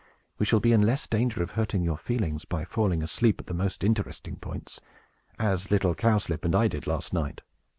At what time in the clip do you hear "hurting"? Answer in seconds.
1.51-1.83